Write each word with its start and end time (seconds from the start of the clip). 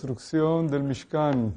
construcción 0.00 0.66
del 0.66 0.82
Mishkan. 0.82 1.54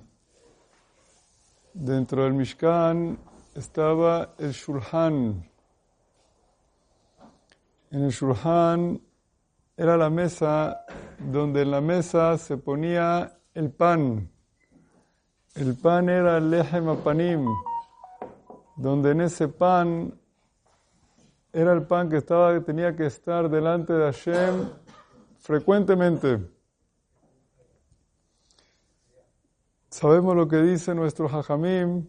Dentro 1.74 2.26
del 2.26 2.34
Mishkan 2.34 3.18
estaba 3.56 4.36
el 4.38 4.52
Shulhan. 4.52 5.50
En 7.92 8.04
el 8.04 8.12
Shulhan 8.12 9.00
era 9.78 9.96
la 9.96 10.10
mesa 10.10 10.86
donde 11.20 11.62
en 11.62 11.72
la 11.72 11.80
mesa 11.80 12.38
se 12.38 12.58
ponía 12.58 13.32
el 13.54 13.72
pan. 13.72 14.30
El 15.56 15.78
pan 15.78 16.10
era 16.10 16.38
el 16.40 16.52
lehem 16.52 16.90
apanim, 16.90 17.48
donde 18.76 19.12
en 19.12 19.22
ese 19.22 19.48
pan 19.48 20.20
era 21.54 21.72
el 21.72 21.84
pan 21.84 22.10
que 22.10 22.18
estaba, 22.18 22.60
tenía 22.60 22.94
que 22.94 23.06
estar 23.06 23.50
delante 23.50 23.94
de 23.94 24.04
Hashem 24.04 24.70
frecuentemente. 25.40 26.63
Sabemos 29.94 30.36
lo 30.36 30.48
que 30.48 30.58
dice 30.58 30.96
nuestro 30.96 31.28
Hajamim, 31.28 32.08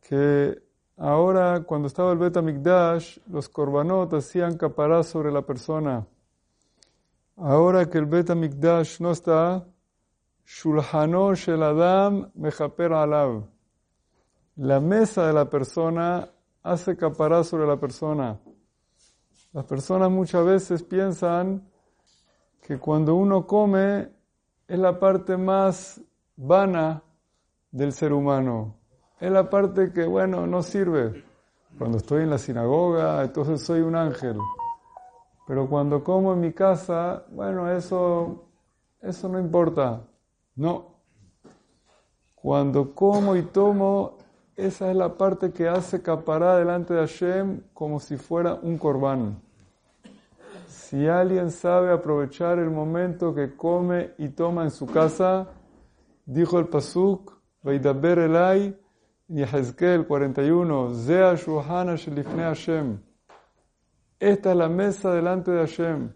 que 0.00 0.60
ahora 0.96 1.62
cuando 1.62 1.86
estaba 1.86 2.10
el 2.10 2.18
Bet 2.18 2.36
Mikdash, 2.42 3.18
los 3.28 3.48
korbanot 3.48 4.12
hacían 4.12 4.56
capará 4.56 5.04
sobre 5.04 5.30
la 5.30 5.42
persona. 5.42 6.04
Ahora 7.36 7.88
que 7.88 7.98
el 7.98 8.06
Bet 8.06 8.34
Mikdash 8.34 8.98
no 8.98 9.12
está, 9.12 9.64
Shulhano 10.44 11.36
Shel 11.36 11.62
Adam 11.62 12.32
Mechaper 12.34 12.92
Alav. 12.94 13.46
La 14.56 14.80
mesa 14.80 15.28
de 15.28 15.32
la 15.32 15.48
persona 15.48 16.28
hace 16.64 16.96
capará 16.96 17.44
sobre 17.44 17.64
la 17.64 17.76
persona. 17.76 18.40
Las 19.52 19.64
personas 19.66 20.10
muchas 20.10 20.44
veces 20.44 20.82
piensan 20.82 21.64
que 22.60 22.80
cuando 22.80 23.14
uno 23.14 23.46
come 23.46 24.21
es 24.72 24.78
la 24.78 24.98
parte 24.98 25.36
más 25.36 26.00
vana 26.34 27.02
del 27.70 27.92
ser 27.92 28.14
humano. 28.14 28.74
Es 29.20 29.30
la 29.30 29.50
parte 29.50 29.92
que, 29.92 30.06
bueno, 30.06 30.46
no 30.46 30.62
sirve. 30.62 31.22
Cuando 31.76 31.98
estoy 31.98 32.22
en 32.22 32.30
la 32.30 32.38
sinagoga, 32.38 33.22
entonces 33.22 33.60
soy 33.60 33.82
un 33.82 33.94
ángel. 33.94 34.38
Pero 35.46 35.68
cuando 35.68 36.02
como 36.02 36.32
en 36.32 36.40
mi 36.40 36.54
casa, 36.54 37.22
bueno, 37.32 37.70
eso, 37.70 38.46
eso 39.02 39.28
no 39.28 39.38
importa. 39.38 40.04
No. 40.56 40.94
Cuando 42.34 42.94
como 42.94 43.36
y 43.36 43.42
tomo, 43.42 44.16
esa 44.56 44.88
es 44.88 44.96
la 44.96 45.18
parte 45.18 45.52
que 45.52 45.68
hace 45.68 46.00
capará 46.00 46.56
delante 46.56 46.94
de 46.94 47.00
Hashem 47.00 47.60
como 47.74 48.00
si 48.00 48.16
fuera 48.16 48.54
un 48.54 48.78
corbán. 48.78 49.38
Si 50.92 51.08
alguien 51.08 51.50
sabe 51.50 51.90
aprovechar 51.90 52.58
el 52.58 52.68
momento 52.68 53.34
que 53.34 53.56
come 53.56 54.12
y 54.18 54.28
toma 54.28 54.64
en 54.64 54.70
su 54.70 54.84
casa, 54.84 55.48
dijo 56.26 56.58
el 56.58 56.68
Pasuk, 56.68 57.32
Veidaber 57.62 58.18
Elai, 58.18 58.76
Yehezkel 59.26 60.06
41, 60.06 60.92
Zea 60.92 61.34
Shuhana 61.34 61.96
Shelifne 61.96 62.42
Hashem. 62.42 62.98
Esta 64.20 64.50
es 64.50 64.56
la 64.58 64.68
mesa 64.68 65.14
delante 65.14 65.52
de 65.52 65.60
Hashem. 65.60 66.12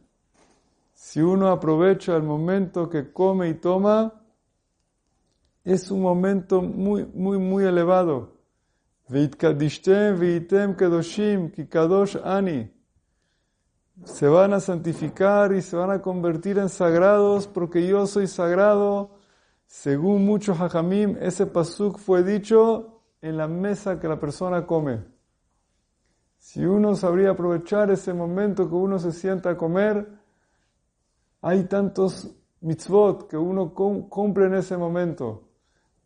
Si 0.92 1.22
uno 1.22 1.48
aprovecha 1.48 2.14
el 2.14 2.24
momento 2.24 2.91
que 2.91 3.10
come 3.14 3.48
y 3.48 3.54
toma, 3.54 4.12
es 5.64 5.91
un 5.91 6.02
momento 6.02 6.60
muy, 6.60 7.06
muy, 7.14 7.38
muy 7.38 7.64
elevado. 7.64 8.36
Veitkadishtem 9.08 10.19
veitem 10.19 10.77
kedoshim, 10.77 11.50
ki 11.50 11.64
kadosh 11.64 12.20
ani 12.22 12.75
se 14.06 14.28
van 14.28 14.54
a 14.54 14.60
santificar 14.60 15.52
y 15.52 15.60
se 15.60 15.76
van 15.76 15.90
a 15.90 16.00
convertir 16.00 16.58
en 16.58 16.68
sagrados 16.68 17.48
porque 17.48 17.86
yo 17.86 18.06
soy 18.06 18.28
sagrado. 18.28 19.10
Según 19.66 20.24
muchos 20.24 20.60
hajamim, 20.60 21.16
ese 21.20 21.44
pasuk 21.44 21.98
fue 21.98 22.22
dicho 22.22 23.02
en 23.20 23.36
la 23.36 23.48
mesa 23.48 23.98
que 23.98 24.06
la 24.06 24.18
persona 24.18 24.64
come. 24.64 25.04
Si 26.38 26.64
uno 26.64 26.94
sabría 26.94 27.31
aprovechar 27.31 27.91
ese 27.91 28.14
momento 28.14 28.69
que 28.69 28.76
uno 28.76 29.00
se 29.00 29.10
sienta 29.10 29.50
a 29.50 29.56
comer, 29.56 30.08
hay 31.42 31.64
tantos 31.64 32.31
mitzvot 32.60 33.28
que 33.28 33.36
uno 33.36 33.75
cumple 33.75 34.47
en 34.47 34.54
ese 34.54 34.76
momento. 34.76 35.48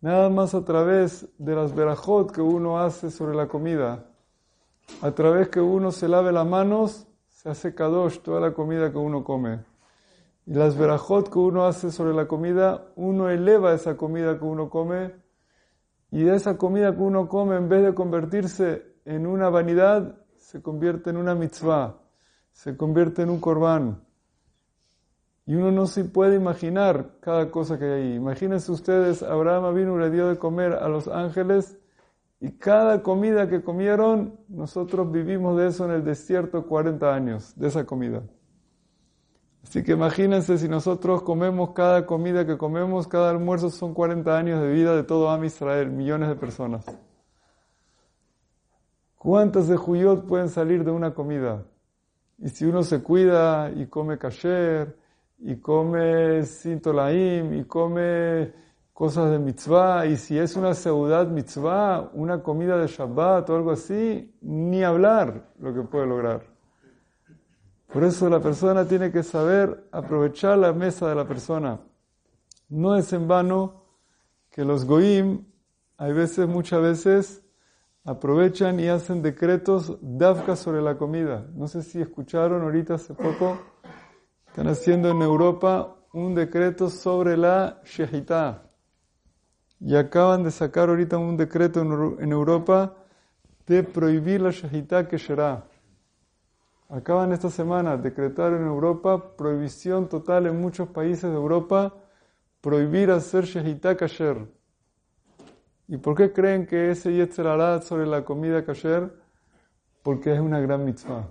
Nada 0.00 0.30
más 0.30 0.54
a 0.54 0.64
través 0.64 1.28
de 1.36 1.54
las 1.54 1.75
verajot 1.75 2.32
que 2.32 2.41
uno 2.41 2.80
hace 2.80 3.10
sobre 3.10 3.36
la 3.36 3.46
comida. 3.46 4.06
A 5.02 5.10
través 5.10 5.50
que 5.50 5.60
uno 5.60 5.92
se 5.92 6.08
lave 6.08 6.32
las 6.32 6.46
manos, 6.46 7.06
se 7.40 7.48
hace 7.48 7.74
kadosh 7.74 8.18
toda 8.18 8.38
la 8.38 8.52
comida 8.52 8.92
que 8.92 8.98
uno 8.98 9.24
come. 9.24 9.64
Y 10.44 10.52
las 10.52 10.76
verajot 10.76 11.30
que 11.30 11.38
uno 11.38 11.64
hace 11.64 11.90
sobre 11.90 12.12
la 12.12 12.28
comida, 12.28 12.92
uno 12.96 13.30
eleva 13.30 13.72
esa 13.72 13.96
comida 13.96 14.38
que 14.38 14.44
uno 14.44 14.68
come. 14.68 15.14
Y 16.10 16.22
de 16.22 16.34
esa 16.34 16.58
comida 16.58 16.94
que 16.94 17.00
uno 17.00 17.28
come, 17.28 17.56
en 17.56 17.70
vez 17.70 17.82
de 17.82 17.94
convertirse 17.94 18.94
en 19.06 19.26
una 19.26 19.48
vanidad, 19.48 20.18
se 20.36 20.60
convierte 20.60 21.08
en 21.08 21.16
una 21.16 21.34
mitzvah, 21.34 22.02
se 22.52 22.76
convierte 22.76 23.22
en 23.22 23.30
un 23.30 23.40
corbán. 23.40 24.04
Y 25.46 25.54
uno 25.54 25.72
no 25.72 25.86
se 25.86 26.04
puede 26.04 26.36
imaginar 26.36 27.12
cada 27.20 27.50
cosa 27.50 27.78
que 27.78 27.86
hay 27.86 28.02
ahí. 28.02 28.14
Imagínense 28.16 28.70
ustedes, 28.70 29.22
Abraham 29.22 29.74
vino 29.74 29.96
y 29.96 30.00
le 30.00 30.10
dio 30.10 30.28
de 30.28 30.36
comer 30.36 30.74
a 30.74 30.88
los 30.90 31.08
ángeles 31.08 31.78
y 32.40 32.52
cada 32.52 33.02
comida 33.02 33.48
que 33.48 33.62
comieron, 33.62 34.38
nosotros 34.48 35.12
vivimos 35.12 35.58
de 35.58 35.68
eso 35.68 35.84
en 35.84 35.90
el 35.90 36.04
desierto 36.04 36.66
40 36.66 37.14
años, 37.14 37.52
de 37.54 37.68
esa 37.68 37.84
comida. 37.84 38.22
Así 39.62 39.82
que 39.84 39.92
imagínense 39.92 40.56
si 40.56 40.66
nosotros 40.66 41.22
comemos 41.22 41.72
cada 41.72 42.06
comida 42.06 42.46
que 42.46 42.56
comemos, 42.56 43.06
cada 43.06 43.28
almuerzo 43.28 43.68
son 43.68 43.92
40 43.92 44.38
años 44.38 44.62
de 44.62 44.72
vida 44.72 44.96
de 44.96 45.02
todo 45.02 45.28
Am 45.28 45.44
Israel, 45.44 45.90
millones 45.90 46.30
de 46.30 46.36
personas. 46.36 46.86
¿Cuántas 49.16 49.68
de 49.68 49.76
Juyot 49.76 50.26
pueden 50.26 50.48
salir 50.48 50.82
de 50.82 50.90
una 50.90 51.12
comida? 51.12 51.62
Y 52.38 52.48
si 52.48 52.64
uno 52.64 52.82
se 52.82 53.02
cuida 53.02 53.70
y 53.70 53.84
come 53.86 54.16
kasher, 54.16 54.96
y 55.38 55.56
come 55.56 56.42
sintolaim, 56.44 57.52
y 57.52 57.64
come 57.64 58.50
cosas 59.00 59.31
de 59.31 59.38
mitzvah, 59.38 60.05
y 60.05 60.19
si 60.19 60.38
es 60.38 60.56
una 60.56 60.75
seudad 60.75 61.27
mitzvah, 61.27 62.11
una 62.12 62.43
comida 62.43 62.77
de 62.77 62.87
Shabbat 62.87 63.49
o 63.49 63.56
algo 63.56 63.71
así, 63.71 64.31
ni 64.43 64.84
hablar 64.84 65.55
lo 65.59 65.72
que 65.72 65.81
puede 65.81 66.06
lograr. 66.06 66.43
Por 67.91 68.05
eso 68.05 68.28
la 68.28 68.41
persona 68.41 68.84
tiene 68.84 69.11
que 69.11 69.22
saber 69.22 69.88
aprovechar 69.91 70.59
la 70.59 70.75
mesa 70.75 71.09
de 71.09 71.15
la 71.15 71.27
persona. 71.27 71.81
No 72.69 72.94
es 72.94 73.11
en 73.15 73.27
vano 73.27 73.87
que 74.50 74.66
los 74.66 74.84
goim, 74.84 75.47
hay 75.97 76.12
veces, 76.12 76.47
muchas 76.47 76.82
veces, 76.82 77.43
aprovechan 78.05 78.81
y 78.81 78.88
hacen 78.88 79.22
decretos 79.22 79.97
dafka 80.03 80.56
sobre 80.56 80.82
la 80.82 80.99
comida. 80.99 81.47
No 81.55 81.69
sé 81.69 81.81
si 81.81 82.03
escucharon 82.03 82.61
ahorita 82.61 82.97
hace 82.97 83.15
poco, 83.15 83.59
están 84.47 84.69
haciendo 84.69 85.09
en 85.09 85.22
Europa 85.22 85.97
un 86.12 86.34
decreto 86.34 86.91
sobre 86.91 87.38
la 87.38 87.81
shehitá 87.82 88.67
y 89.80 89.96
acaban 89.96 90.44
de 90.44 90.50
sacar 90.50 90.91
ahorita 90.91 91.16
un 91.16 91.36
decreto 91.36 91.80
en 91.80 92.32
Europa 92.32 92.94
de 93.66 93.82
prohibir 93.82 94.42
la 94.42 94.50
shahita 94.50 95.08
será. 95.18 95.64
Acaban 96.88 97.32
esta 97.32 97.48
semana 97.48 97.96
de 97.96 98.10
decretar 98.10 98.52
en 98.52 98.66
Europa 98.66 99.36
prohibición 99.36 100.08
total 100.08 100.46
en 100.46 100.60
muchos 100.60 100.88
países 100.88 101.30
de 101.30 101.36
Europa 101.36 101.94
prohibir 102.60 103.10
hacer 103.10 103.44
shahita 103.44 103.96
kasher. 103.96 104.44
¿Y 105.88 105.96
por 105.96 106.14
qué 106.14 106.32
creen 106.32 106.66
que 106.66 106.90
ese 106.90 107.12
yetzer 107.12 107.46
sobre 107.82 108.06
la 108.06 108.24
comida 108.24 108.64
kasher? 108.64 109.10
Porque 110.02 110.34
es 110.34 110.40
una 110.40 110.60
gran 110.60 110.84
mitzvah. 110.84 111.28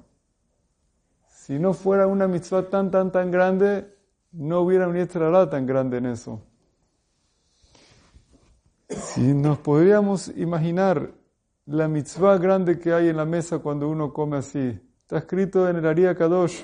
Si 1.28 1.60
no 1.60 1.74
fuera 1.74 2.08
una 2.08 2.28
mitzvah 2.28 2.70
tan, 2.70 2.90
tan, 2.90 3.12
tan 3.12 3.32
grande, 3.32 3.96
no 4.32 4.62
hubiera 4.62 4.88
un 4.88 4.96
yetzer 4.96 5.50
tan 5.50 5.66
grande 5.66 5.98
en 5.98 6.06
eso. 6.08 6.42
Si 8.90 9.36
nos 9.36 9.60
podríamos 9.60 10.30
imaginar 10.30 11.12
la 11.68 11.88
mitzvah 11.88 12.40
grande 12.40 12.80
que 12.80 12.92
hay 12.92 13.10
en 13.10 13.18
la 13.18 13.26
mesa 13.26 13.60
cuando 13.60 13.88
uno 13.88 14.12
come 14.12 14.38
así, 14.38 14.82
está 15.02 15.20
escrito 15.20 15.70
en 15.70 15.76
el 15.76 15.86
Aria 15.86 16.16
Kadosh 16.16 16.64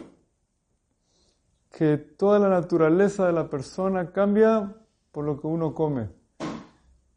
que 1.70 1.98
toda 1.98 2.40
la 2.40 2.50
naturaleza 2.50 3.28
de 3.28 3.34
la 3.34 3.48
persona 3.48 4.12
cambia 4.12 4.76
por 5.12 5.24
lo 5.24 5.40
que 5.40 5.46
uno 5.46 5.76
come. 5.76 6.10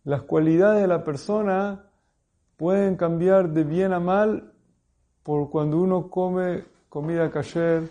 Las 0.04 0.22
cualidades 0.22 0.82
de 0.82 0.88
la 0.88 1.04
persona 1.04 1.86
pueden 2.58 2.96
cambiar 2.96 3.48
de 3.48 3.64
bien 3.64 3.94
a 3.94 4.00
mal 4.00 4.52
por 5.22 5.48
cuando 5.48 5.78
uno 5.78 6.10
come 6.10 6.64
comida 6.90 7.30
kasher, 7.30 7.88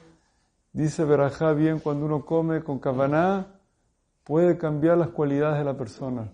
dice 0.72 1.04
Berajá 1.04 1.54
bien, 1.54 1.80
cuando 1.80 2.06
uno 2.06 2.26
come 2.26 2.64
con 2.64 2.78
kavaná, 2.78 3.60
puede 4.24 4.60
cambiar 4.60 5.00
las 5.00 5.10
cualidades 5.10 5.58
de 5.58 5.66
la 5.66 5.76
persona. 5.76 6.32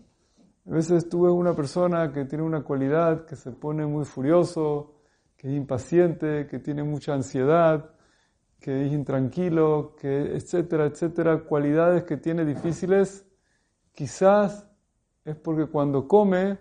A 0.66 0.72
veces 0.72 1.10
tú 1.10 1.24
ves 1.24 1.34
una 1.34 1.54
persona 1.56 2.12
que 2.12 2.26
tiene 2.26 2.44
una 2.44 2.64
cualidad, 2.64 3.26
que 3.26 3.36
se 3.36 3.52
pone 3.52 3.86
muy 3.86 4.06
furioso, 4.06 4.96
que 5.36 5.50
es 5.50 5.56
impaciente, 5.56 6.48
que 6.48 6.60
tiene 6.60 6.84
mucha 6.84 7.14
ansiedad, 7.14 7.94
que 8.60 8.86
es 8.86 8.94
intranquilo, 8.94 9.94
que 10.00 10.38
etcétera, 10.38 10.86
etcétera, 10.86 11.44
cualidades 11.44 12.06
que 12.06 12.16
tiene 12.16 12.46
difíciles, 12.46 13.26
quizás 13.94 14.70
es 15.26 15.36
porque 15.36 15.66
cuando 15.66 16.08
come 16.08 16.60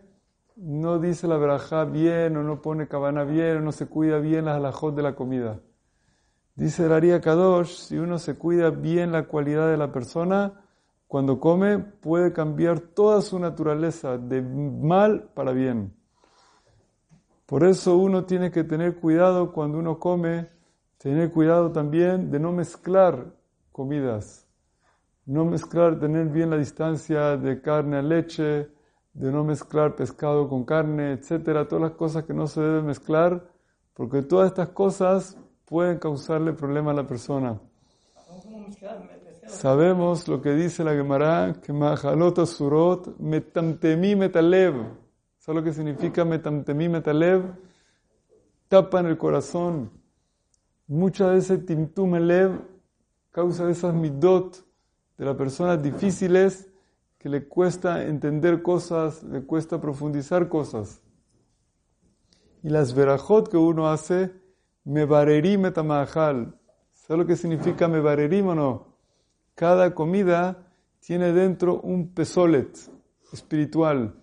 no 0.56 0.98
dice 0.98 1.28
la 1.28 1.36
verajá 1.36 1.84
bien 1.84 2.36
o 2.36 2.42
no 2.42 2.60
pone 2.60 2.88
cabana 2.88 3.22
bien 3.24 3.58
o 3.58 3.60
no 3.60 3.72
se 3.72 3.86
cuida 3.86 4.18
bien 4.18 4.46
las 4.46 4.56
alajot 4.56 4.94
de 4.96 5.02
la 5.02 5.14
comida. 5.14 5.60
Dice 6.56 6.86
el 6.86 6.92
Aria 6.92 7.20
Kadosh, 7.20 7.68
si 7.68 7.98
uno 7.98 8.18
se 8.18 8.34
cuida 8.34 8.70
bien 8.70 9.12
la 9.12 9.28
cualidad 9.28 9.70
de 9.70 9.76
la 9.76 9.92
persona, 9.92 10.61
cuando 11.12 11.38
come 11.38 11.78
puede 11.78 12.32
cambiar 12.32 12.80
toda 12.80 13.20
su 13.20 13.38
naturaleza 13.38 14.16
de 14.16 14.40
mal 14.40 15.28
para 15.34 15.52
bien. 15.52 15.92
Por 17.44 17.64
eso 17.64 17.98
uno 17.98 18.24
tiene 18.24 18.50
que 18.50 18.64
tener 18.64 18.96
cuidado 18.96 19.52
cuando 19.52 19.76
uno 19.76 19.98
come, 19.98 20.48
tener 20.96 21.30
cuidado 21.30 21.70
también 21.70 22.30
de 22.30 22.40
no 22.40 22.50
mezclar 22.50 23.26
comidas, 23.72 24.48
no 25.26 25.44
mezclar, 25.44 25.98
tener 25.98 26.28
bien 26.28 26.48
la 26.48 26.56
distancia 26.56 27.36
de 27.36 27.60
carne 27.60 27.98
a 27.98 28.02
leche, 28.02 28.70
de 29.12 29.30
no 29.30 29.44
mezclar 29.44 29.94
pescado 29.94 30.48
con 30.48 30.64
carne, 30.64 31.12
etcétera, 31.12 31.68
todas 31.68 31.90
las 31.90 31.92
cosas 31.92 32.24
que 32.24 32.32
no 32.32 32.46
se 32.46 32.62
deben 32.62 32.86
mezclar, 32.86 33.50
porque 33.92 34.22
todas 34.22 34.46
estas 34.46 34.70
cosas 34.70 35.36
pueden 35.66 35.98
causarle 35.98 36.54
problema 36.54 36.92
a 36.92 36.94
la 36.94 37.06
persona. 37.06 37.60
Sabemos 39.46 40.28
lo 40.28 40.40
que 40.40 40.54
dice 40.54 40.84
la 40.84 40.92
Gemara, 40.92 41.54
que 41.60 41.72
Mahalota 41.72 42.46
Surot, 42.46 43.18
Metalev. 43.18 44.74
¿Sabes 45.38 45.56
lo 45.56 45.64
que 45.64 45.72
significa 45.72 46.24
metamtemi 46.24 46.88
metalev? 46.88 47.42
Tapa 48.68 49.00
en 49.00 49.06
el 49.06 49.18
corazón. 49.18 49.90
Muchas 50.86 51.32
veces 51.32 51.66
timtum 51.66 52.14
elev 52.14 52.60
causa 53.32 53.68
esas 53.68 53.92
midot 53.92 54.64
de 55.18 55.24
la 55.24 55.36
persona 55.36 55.76
difíciles 55.76 56.70
que 57.18 57.28
le 57.28 57.48
cuesta 57.48 58.04
entender 58.04 58.62
cosas, 58.62 59.24
le 59.24 59.42
cuesta 59.42 59.80
profundizar 59.80 60.48
cosas. 60.48 61.02
Y 62.62 62.68
las 62.68 62.94
verajot 62.94 63.48
que 63.48 63.56
uno 63.56 63.88
hace, 63.88 64.30
me 64.84 65.04
bareri 65.04 65.58
metamahal. 65.58 66.56
¿Sabes 66.92 67.18
lo 67.18 67.26
que 67.26 67.36
significa 67.36 67.88
me 67.88 67.98
barerim 67.98 68.46
o 68.46 68.54
no? 68.54 68.91
Cada 69.54 69.94
comida 69.94 70.66
tiene 71.00 71.32
dentro 71.32 71.80
un 71.80 72.12
pesolet 72.14 72.76
espiritual 73.32 74.16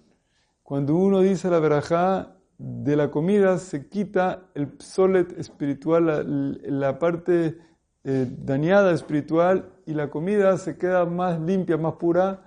cuando 0.70 0.96
uno 0.96 1.22
dice 1.22 1.50
la 1.50 1.58
verajá 1.60 2.36
de 2.60 2.96
la 2.96 3.10
comida, 3.10 3.58
se 3.58 3.90
quita 3.90 4.52
el 4.54 4.74
solet 4.78 5.36
espiritual, 5.40 6.60
la, 6.62 7.00
parte 7.00 7.58
eh, 8.04 8.28
dañada 8.38 8.92
espiritual, 8.92 9.72
y 9.88 9.96
la 9.96 10.12
comida 10.12 10.56
se 10.60 10.78
queda 10.78 11.08
más 11.08 11.42
limpia, 11.42 11.76
más 11.78 11.94
pura. 11.94 12.44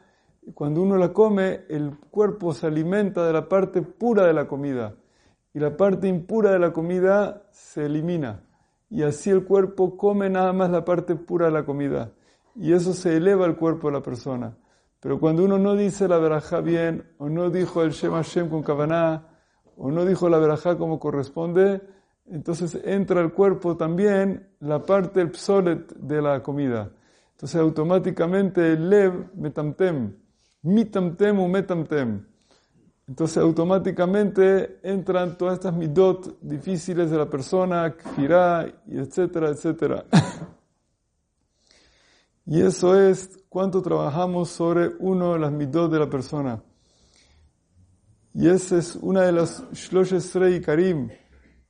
Cuando 0.55 0.82
uno 0.82 0.99
la 0.99 1.12
come, 1.12 1.62
el 1.69 1.99
cuerpo 1.99 2.55
se 2.55 2.69
alimenta 2.69 3.26
de 3.26 3.32
la 3.32 3.49
parte 3.49 3.82
pura 3.82 4.25
de 4.25 4.35
la 4.35 4.46
comida, 4.46 4.94
y 5.52 5.58
la 5.58 5.76
parte 5.76 6.06
impura 6.06 6.52
de 6.52 6.61
la 6.61 6.73
comida 6.73 7.49
se 7.50 7.87
elimina. 7.87 8.44
Y 8.88 9.02
así 9.02 9.31
el 9.31 9.44
cuerpo 9.44 9.96
come 9.96 10.31
nada 10.31 10.52
más 10.52 10.70
la 10.70 10.85
parte 10.85 11.17
pura 11.17 11.46
de 11.46 11.52
la 11.55 11.64
comida. 11.64 12.12
Y 12.54 12.72
eso 12.72 12.93
se 12.93 13.16
eleva 13.16 13.46
el 13.46 13.56
cuerpo 13.56 13.88
de 13.88 13.94
la 13.94 14.02
persona. 14.02 14.56
Pero 15.00 15.19
cuando 15.19 15.44
uno 15.44 15.58
no 15.58 15.75
dice 15.75 16.06
la 16.06 16.19
verajá 16.19 16.60
bien, 16.60 17.04
o 17.19 17.28
no 17.28 17.50
dijo 17.50 17.82
el 17.82 17.90
Shem 17.90 18.12
Hashem 18.12 18.49
con 18.49 18.62
Kavaná, 18.62 19.26
o 19.76 19.90
no 19.90 20.04
dijo 20.04 20.28
la 20.28 20.38
verajá 20.38 20.76
como 20.78 21.00
corresponde, 21.00 21.81
entonces 22.26 22.78
entra 22.84 23.20
al 23.20 23.32
cuerpo 23.32 23.76
también 23.76 24.49
la 24.60 24.81
parte 24.81 25.20
del 25.20 25.32
psolet 25.32 25.93
de 25.96 26.22
la 26.22 26.43
comida. 26.43 26.93
Entonces 27.32 27.60
automáticamente 27.60 28.75
el 28.75 28.88
lev 28.88 29.34
metamtem, 29.34 30.14
mitamtem 30.62 31.40
o 31.40 31.49
metamtem. 31.49 32.25
Entonces 33.08 33.38
automáticamente 33.38 34.78
entran 34.84 35.37
todas 35.37 35.54
estas 35.54 35.75
midot 35.75 36.38
difíciles 36.40 37.10
de 37.10 37.19
la 37.19 37.28
persona, 37.28 37.96
kfirá, 37.96 38.66
etcétera, 38.88 39.49
etcétera. 39.49 40.04
Y 42.46 42.60
eso 42.60 42.98
es 43.00 43.38
cuánto 43.48 43.82
trabajamos 43.82 44.50
sobre 44.50 44.90
uno 44.98 45.34
de 45.34 45.38
las 45.38 45.52
midot 45.52 45.90
de 45.90 45.98
la 45.98 46.10
persona. 46.10 46.62
Y 48.34 48.48
esa 48.48 48.78
es 48.78 48.96
una 48.96 49.22
de 49.22 49.32
las 49.32 49.62
Shloshes 49.72 50.34
Rei 50.34 50.60
Karim 50.60 51.10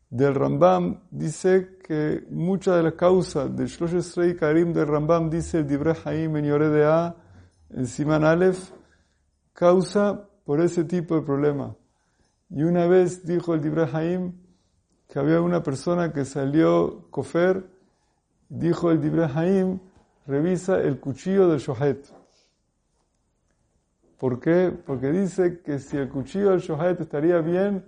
del 0.08 0.34
Rambam. 0.34 1.00
Dice 1.10 1.78
que 1.82 2.24
muchas 2.30 2.76
de 2.76 2.84
las 2.84 2.94
causas 2.94 3.54
del 3.54 3.66
Shloshes 3.66 4.14
Rei 4.16 4.36
Karim 4.36 4.72
del 4.72 4.86
Rambam, 4.86 5.28
dice 5.28 5.58
el 5.58 5.66
Dibre 5.66 5.94
Haim 6.04 6.36
en 6.36 6.44
de 6.44 6.84
A, 6.84 7.16
en 7.70 7.86
Siman 7.86 8.24
Aleph, 8.24 8.70
causa 9.52 10.28
por 10.44 10.60
ese 10.60 10.84
tipo 10.84 11.16
de 11.16 11.22
problema. 11.22 11.76
Y 12.48 12.62
una 12.62 12.86
vez 12.86 13.26
dijo 13.26 13.54
el 13.54 13.60
Dibre 13.60 13.86
que 15.08 15.18
había 15.18 15.40
una 15.40 15.62
persona 15.62 16.12
que 16.12 16.24
salió 16.24 17.08
cofer, 17.10 17.66
dijo 18.48 18.90
el 18.90 19.00
Dibre 19.00 19.26
revisa 20.26 20.80
el 20.80 21.00
cuchillo 21.00 21.48
del 21.48 21.58
shohet. 21.58 22.06
¿Por 24.18 24.38
qué? 24.38 24.72
Porque 24.86 25.10
dice 25.10 25.62
que 25.62 25.78
si 25.78 25.96
el 25.96 26.08
cuchillo 26.08 26.50
del 26.50 26.60
shohet 26.60 27.00
estaría 27.00 27.38
bien, 27.38 27.84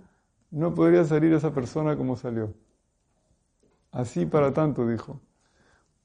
no 0.51 0.73
podría 0.73 1.03
salir 1.05 1.33
esa 1.33 1.53
persona 1.53 1.95
como 1.95 2.17
salió. 2.17 2.53
Así 3.91 4.25
para 4.25 4.53
tanto, 4.53 4.85
dijo. 4.87 5.21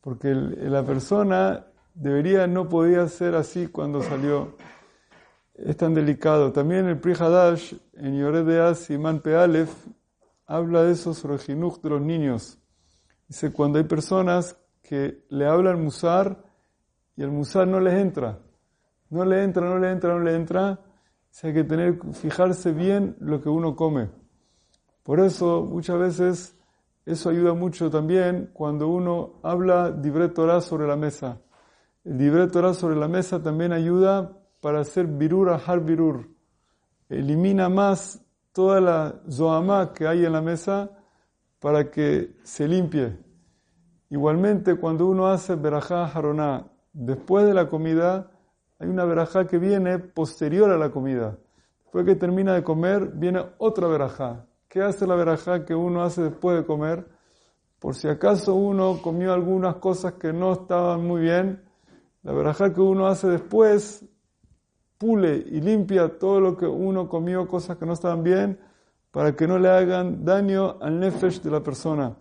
Porque 0.01 0.33
la 0.33 0.85
persona 0.85 1.67
debería, 1.95 2.47
no 2.47 2.69
podía 2.69 3.07
ser 3.09 3.35
así 3.35 3.67
cuando 3.67 4.03
salió. 4.03 4.57
Es 5.55 5.77
tan 5.77 5.95
delicado. 5.95 6.53
También 6.53 6.87
el 6.87 6.99
Pri 6.99 7.15
Hadash, 7.15 7.75
en 7.95 8.17
Yored 8.17 8.45
de 8.45 8.75
Siman 8.77 9.21
Pealef, 9.21 9.73
habla 10.47 10.85
de 10.85 10.93
eso 10.93 11.13
sobre 11.13 11.35
el 11.35 11.41
jinuj 11.41 11.81
de 11.83 11.91
los 11.91 12.01
niños. 12.01 12.59
Dice, 13.29 13.53
cuando 13.53 13.79
hay 13.79 13.85
personas 13.85 14.57
que 14.91 15.25
le 15.29 15.47
habla 15.47 15.71
al 15.71 15.77
musar 15.77 16.43
y 17.15 17.23
el 17.23 17.31
musar 17.31 17.69
no 17.69 17.79
les 17.79 17.95
entra. 17.95 18.41
No 19.11 19.25
le 19.25 19.45
entra, 19.45 19.65
no 19.65 19.79
le 19.79 19.89
entra, 19.89 20.15
no 20.15 20.19
le 20.19 20.35
entra. 20.35 20.73
O 20.73 21.47
hay 21.47 21.55
que 21.55 21.63
tener, 21.63 22.01
fijarse 22.13 22.73
bien 22.73 23.15
lo 23.21 23.41
que 23.41 23.49
uno 23.49 23.77
come. 23.77 24.11
Por 25.05 25.21
eso, 25.21 25.63
muchas 25.63 25.97
veces, 25.97 26.59
eso 27.07 27.31
ayuda 27.31 27.55
mucho 27.55 27.89
también 27.89 28.51
cuando 28.53 28.89
uno 28.89 29.35
habla 29.45 29.93
dibre 29.93 30.29
Torah 30.29 30.61
sobre 30.61 30.89
la 30.89 30.97
mesa. 30.97 31.41
El 32.03 32.19
dibre 32.19 32.49
Torah 32.49 32.75
sobre 32.75 32.97
la 32.97 33.07
mesa 33.07 33.41
también 33.41 33.73
ayuda 33.73 34.37
para 34.61 34.81
hacer 34.81 35.07
birur 35.07 35.51
har 35.51 35.85
birur. 35.85 36.27
Elimina 37.09 37.69
más 37.69 38.27
toda 38.51 38.81
la 38.81 39.23
zoamá 39.31 39.93
que 39.93 40.09
hay 40.09 40.25
en 40.25 40.33
la 40.33 40.43
mesa 40.43 40.91
para 41.61 41.93
que 41.93 42.39
se 42.43 42.67
limpie. 42.67 43.30
Igualmente, 44.11 44.75
cuando 44.75 45.07
uno 45.07 45.29
hace 45.29 45.55
verajá 45.55 46.05
haroná 46.05 46.67
después 46.93 47.47
de 47.47 47.55
la 47.55 47.69
comida, 47.69 48.31
hay 48.81 48.89
una 48.89 49.05
verajá 49.05 49.47
que 49.47 49.59
viene 49.59 50.01
posterior 50.01 50.71
a 50.71 50.77
la 50.77 50.91
comida. 50.91 51.39
Después 51.85 52.05
que 52.05 52.17
termina 52.17 52.55
de 52.55 52.65
comer, 52.65 53.13
viene 53.15 53.45
otra 53.59 53.87
verajá. 53.87 54.47
¿Qué 54.69 54.83
hace 54.83 55.07
la 55.07 55.15
verajá 55.15 55.65
que 55.65 55.75
uno 55.75 56.03
hace 56.03 56.23
después 56.23 56.57
de 56.57 56.67
comer? 56.67 57.07
Por 57.79 57.95
si 57.95 58.09
acaso 58.09 58.55
uno 58.55 59.01
comió 59.01 59.33
algunas 59.33 59.77
cosas 59.77 60.15
que 60.15 60.33
no 60.33 60.53
estaban 60.53 61.07
muy 61.07 61.23
bien, 61.23 61.63
la 62.23 62.33
verajá 62.33 62.75
que 62.75 62.81
uno 62.81 63.07
hace 63.07 63.29
después 63.29 64.05
pule 64.99 65.37
y 65.37 65.61
limpia 65.61 66.19
todo 66.19 66.41
lo 66.41 66.57
que 66.57 66.67
uno 66.67 67.09
comió, 67.09 67.49
cosas 67.49 67.79
que 67.79 67.87
no 67.87 67.93
estaban 67.93 68.23
bien, 68.23 68.59
para 69.11 69.35
que 69.35 69.47
no 69.47 69.59
le 69.59 69.69
hagan 69.69 70.25
daño 70.25 70.77
al 70.81 70.99
nefesh 71.01 71.41
de 71.41 71.51
la 71.51 71.63
persona. 71.63 72.17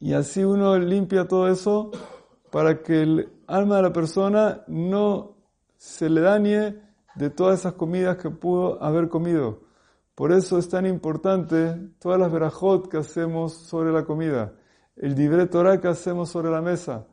Y 0.00 0.14
así 0.14 0.42
uno 0.42 0.78
limpia 0.78 1.28
todo 1.28 1.48
eso 1.48 1.90
para 2.50 2.82
que 2.82 3.02
el 3.02 3.32
alma 3.46 3.76
de 3.76 3.82
la 3.82 3.92
persona 3.92 4.64
no 4.66 5.36
se 5.76 6.08
le 6.08 6.22
dañe 6.22 6.80
de 7.16 7.30
todas 7.30 7.60
esas 7.60 7.74
comidas 7.74 8.16
que 8.16 8.30
pudo 8.30 8.82
haber 8.82 9.10
comido. 9.10 9.60
Por 10.14 10.32
eso 10.32 10.58
es 10.58 10.70
tan 10.70 10.86
importante 10.86 11.76
todas 11.98 12.18
las 12.18 12.32
verajot 12.32 12.88
que 12.88 12.96
hacemos 12.96 13.52
sobre 13.52 13.92
la 13.92 14.04
comida, 14.04 14.54
el 14.96 15.14
dibre 15.14 15.46
Torah 15.46 15.80
que 15.80 15.88
hacemos 15.88 16.30
sobre 16.30 16.50
la 16.50 16.62
mesa. 16.62 17.06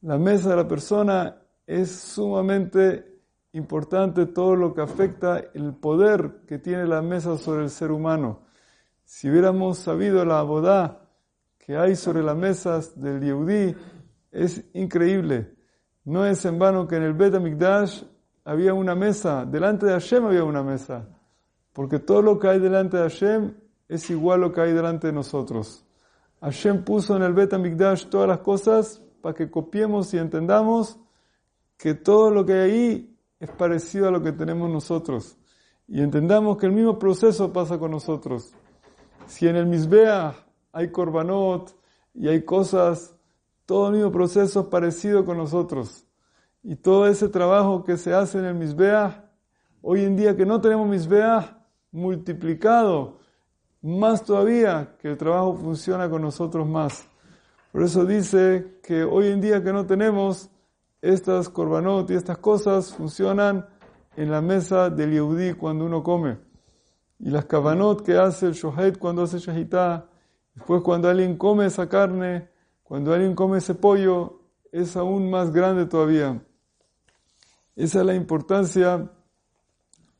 La 0.00 0.18
mesa 0.18 0.50
de 0.50 0.56
la 0.56 0.68
persona 0.68 1.42
es 1.66 1.90
sumamente 1.90 3.20
importante 3.52 4.26
todo 4.26 4.54
lo 4.54 4.74
que 4.74 4.80
afecta 4.80 5.42
el 5.54 5.74
poder 5.74 6.42
que 6.46 6.58
tiene 6.58 6.86
la 6.86 7.02
mesa 7.02 7.36
sobre 7.36 7.64
el 7.64 7.70
ser 7.70 7.90
humano. 7.90 8.51
Si 9.14 9.28
hubiéramos 9.28 9.76
sabido 9.76 10.24
la 10.24 10.42
boda 10.42 11.06
que 11.58 11.76
hay 11.76 11.96
sobre 11.96 12.22
las 12.22 12.34
mesas 12.34 12.98
del 12.98 13.20
Yehudi, 13.20 13.76
es 14.30 14.64
increíble. 14.72 15.54
No 16.02 16.24
es 16.24 16.42
en 16.46 16.58
vano 16.58 16.88
que 16.88 16.96
en 16.96 17.02
el 17.02 17.12
Bet 17.12 17.34
HaMikdash 17.34 18.04
había 18.42 18.72
una 18.72 18.94
mesa, 18.94 19.44
delante 19.44 19.84
de 19.84 19.92
Hashem 19.92 20.24
había 20.24 20.44
una 20.44 20.62
mesa, 20.62 21.06
porque 21.74 21.98
todo 21.98 22.22
lo 22.22 22.38
que 22.38 22.48
hay 22.48 22.58
delante 22.58 22.96
de 22.96 23.02
Hashem 23.02 23.54
es 23.86 24.08
igual 24.08 24.40
a 24.40 24.46
lo 24.46 24.52
que 24.52 24.62
hay 24.62 24.72
delante 24.72 25.08
de 25.08 25.12
nosotros. 25.12 25.84
Hashem 26.40 26.82
puso 26.82 27.14
en 27.14 27.22
el 27.22 27.34
Bet 27.34 27.52
Mikdash 27.52 28.06
todas 28.06 28.26
las 28.26 28.38
cosas 28.38 29.02
para 29.20 29.34
que 29.34 29.50
copiemos 29.50 30.14
y 30.14 30.18
entendamos 30.18 30.98
que 31.76 31.92
todo 31.92 32.30
lo 32.30 32.46
que 32.46 32.54
hay 32.54 32.70
ahí 32.70 33.18
es 33.40 33.50
parecido 33.50 34.08
a 34.08 34.10
lo 34.10 34.22
que 34.22 34.32
tenemos 34.32 34.70
nosotros. 34.70 35.36
Y 35.86 36.00
entendamos 36.00 36.56
que 36.56 36.64
el 36.64 36.72
mismo 36.72 36.98
proceso 36.98 37.52
pasa 37.52 37.78
con 37.78 37.90
nosotros. 37.90 38.54
Si 39.26 39.48
en 39.48 39.56
el 39.56 39.66
Misbea 39.66 40.34
hay 40.72 40.90
korbanot 40.90 41.74
y 42.14 42.28
hay 42.28 42.42
cosas, 42.42 43.14
todo 43.66 43.88
el 43.88 43.94
mismo 43.94 44.12
proceso 44.12 44.60
es 44.60 44.66
parecido 44.66 45.24
con 45.24 45.36
nosotros. 45.36 46.06
Y 46.62 46.76
todo 46.76 47.06
ese 47.06 47.28
trabajo 47.28 47.84
que 47.84 47.96
se 47.96 48.14
hace 48.14 48.38
en 48.38 48.44
el 48.44 48.54
Misbea, 48.54 49.30
hoy 49.80 50.04
en 50.04 50.16
día 50.16 50.36
que 50.36 50.46
no 50.46 50.60
tenemos 50.60 50.88
Misbea, 50.88 51.58
multiplicado, 51.90 53.18
más 53.82 54.24
todavía 54.24 54.96
que 55.00 55.08
el 55.08 55.16
trabajo 55.16 55.54
funciona 55.54 56.08
con 56.08 56.22
nosotros 56.22 56.68
más. 56.68 57.08
Por 57.72 57.82
eso 57.82 58.04
dice 58.04 58.78
que 58.82 59.02
hoy 59.02 59.28
en 59.28 59.40
día 59.40 59.62
que 59.62 59.72
no 59.72 59.86
tenemos 59.86 60.50
estas 61.00 61.48
korbanot 61.48 62.10
y 62.10 62.14
estas 62.14 62.38
cosas 62.38 62.94
funcionan 62.94 63.66
en 64.16 64.30
la 64.30 64.40
mesa 64.40 64.90
del 64.90 65.12
Yehudi 65.12 65.54
cuando 65.54 65.84
uno 65.86 66.02
come. 66.02 66.51
Y 67.22 67.30
las 67.30 67.44
kavanot 67.44 68.02
que 68.02 68.18
hace 68.18 68.46
el 68.46 68.54
shohet 68.54 68.98
cuando 68.98 69.22
hace 69.22 69.38
shahitá, 69.38 70.10
después 70.54 70.82
cuando 70.82 71.08
alguien 71.08 71.36
come 71.38 71.66
esa 71.66 71.88
carne, 71.88 72.50
cuando 72.82 73.14
alguien 73.14 73.36
come 73.36 73.58
ese 73.58 73.76
pollo, 73.76 74.40
es 74.72 74.96
aún 74.96 75.30
más 75.30 75.52
grande 75.52 75.86
todavía. 75.86 76.44
Esa 77.76 78.00
es 78.00 78.06
la 78.06 78.14
importancia 78.16 79.08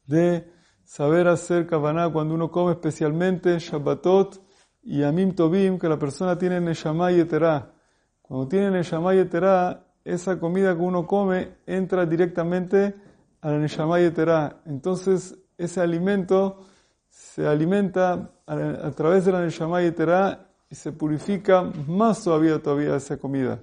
de 0.07 0.49
saber 0.85 1.27
hacer 1.27 1.67
kavaná 1.67 2.09
cuando 2.09 2.35
uno 2.35 2.53
come 2.53 2.71
especialmente 2.71 3.59
Shabbatot 3.59 4.41
y 4.85 5.03
Amim 5.03 5.35
Tobim, 5.35 5.81
que 5.81 5.89
la 5.89 5.99
persona 5.99 6.39
tiene 6.39 6.61
Neshama 6.61 7.11
y 7.11 7.19
Eterá. 7.19 7.75
Cuando 8.21 8.47
tiene 8.47 8.71
Neshama 8.71 9.13
y 9.17 9.19
Eterá, 9.19 9.89
esa 10.05 10.39
comida 10.39 10.77
que 10.77 10.83
uno 10.83 11.05
come 11.05 11.57
entra 11.67 12.07
directamente 12.07 12.95
a 13.41 13.51
la 13.51 13.59
Neshama 13.59 14.01
y 14.01 14.05
Eterá. 14.05 14.63
Entonces, 14.67 15.37
ese 15.59 15.81
alimento 15.81 16.61
se 17.13 17.47
alimenta 17.47 18.31
a, 18.47 18.91
través 18.93 19.27
de 19.27 19.33
la 19.33 19.43
Neshama 19.43 19.83
y 19.83 19.95
y 20.71 20.75
se 20.75 20.91
purifica 20.91 21.71
más 21.87 22.25
todavía 22.25 22.61
todavía 22.61 22.97
esa 22.97 23.19
comida. 23.19 23.61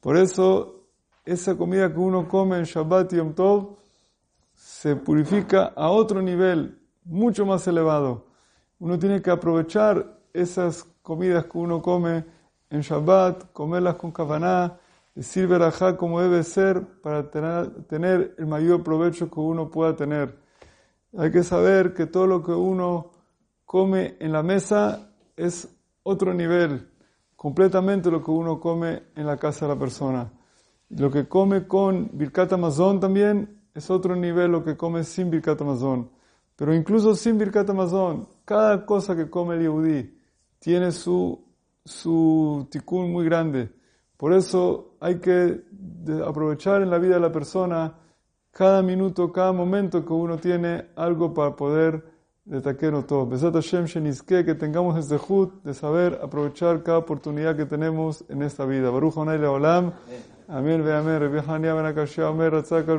Por 0.00 0.18
eso, 0.18 0.84
esa 1.24 1.56
comida 1.56 1.90
que 1.90 1.98
uno 1.98 2.28
come 2.28 2.58
en 2.58 2.64
Shabbat 2.64 3.14
y 3.14 3.16
Yom 3.16 3.32
Tov 3.32 3.78
se 4.54 4.94
purifica 4.94 5.72
a 5.74 5.88
otro 5.88 6.20
nivel, 6.20 6.78
mucho 7.04 7.46
más 7.46 7.66
elevado. 7.66 8.26
Uno 8.78 8.98
tiene 8.98 9.22
que 9.22 9.30
aprovechar 9.30 10.18
esas 10.34 10.84
comidas 11.00 11.46
que 11.46 11.56
uno 11.56 11.80
come 11.80 12.26
en 12.68 12.80
Shabbat, 12.82 13.52
comerlas 13.52 13.94
con 13.94 14.12
kavaná, 14.12 14.78
decir 15.14 15.46
verajá 15.46 15.96
como 15.96 16.20
debe 16.20 16.42
ser 16.42 16.84
para 17.00 17.30
tener, 17.30 18.34
el 18.36 18.46
mayor 18.46 18.82
provecho 18.82 19.30
que 19.30 19.40
uno 19.40 19.70
pueda 19.70 19.96
tener. 19.96 20.42
Hay 21.16 21.30
que 21.30 21.42
saber 21.42 21.92
que 21.92 22.06
todo 22.06 22.26
lo 22.26 22.42
que 22.42 22.52
uno 22.52 23.10
come 23.64 24.16
en 24.18 24.32
la 24.32 24.42
mesa 24.42 25.12
es 25.36 25.68
otro 26.02 26.32
nivel, 26.32 26.90
completamente 27.36 28.10
lo 28.10 28.22
que 28.22 28.30
uno 28.30 28.58
come 28.58 29.02
en 29.14 29.26
la 29.26 29.36
casa 29.36 29.66
de 29.66 29.74
la 29.74 29.78
persona. 29.78 30.32
Lo 30.88 31.10
que 31.10 31.28
come 31.28 31.66
con 31.66 32.10
Birkat 32.12 32.52
Amazon 32.54 33.00
también 33.00 33.62
es 33.74 33.90
otro 33.90 34.16
nivel 34.16 34.52
lo 34.52 34.64
que 34.64 34.76
come 34.76 35.04
sin 35.04 35.30
Birkat 35.30 35.60
Amazon. 35.60 36.10
Pero 36.56 36.74
incluso 36.74 37.14
sin 37.14 37.38
Birkat 37.38 37.68
Amazon, 37.70 38.28
cada 38.44 38.84
cosa 38.86 39.16
que 39.16 39.28
come 39.28 39.56
el 39.56 39.62
Yehudi 39.62 40.18
tiene 40.58 40.92
su, 40.92 41.42
su 41.84 42.68
tikkun 42.70 43.12
muy 43.12 43.24
grande. 43.24 43.70
Por 44.16 44.32
eso 44.32 44.96
hay 45.00 45.18
que 45.18 45.62
aprovechar 46.24 46.82
en 46.82 46.90
la 46.90 46.98
vida 46.98 47.14
de 47.14 47.20
la 47.20 47.32
persona 47.32 47.98
cada 48.52 48.82
minuto, 48.82 49.32
cada 49.32 49.52
momento 49.52 50.04
que 50.04 50.12
uno 50.12 50.36
tiene 50.36 50.86
algo 50.94 51.32
para 51.32 51.56
poder 51.56 52.04
detaquero 52.44 53.04
todo. 53.04 53.26
Besat 53.26 53.54
Hashem 53.54 53.86
que 53.86 54.54
tengamos 54.54 54.96
el 54.96 55.04
zehut 55.04 55.62
de 55.64 55.74
saber 55.74 56.20
aprovechar 56.22 56.82
cada 56.82 56.98
oportunidad 56.98 57.56
que 57.56 57.64
tenemos 57.64 58.24
en 58.28 58.42
esta 58.42 58.66
vida. 58.66 58.90
Baruch 58.90 59.16
Hanay 59.16 59.38
Leolam. 59.38 59.92
Amén 60.48 60.84
ve 60.84 60.92
amén. 60.92 61.18
Rabbi 61.18 61.38
Hania 61.38 61.72
ben 61.72 61.86
Akashia 61.86 62.28
Omer, 62.28 62.52
Ratzak 62.52 62.88
al 62.88 62.98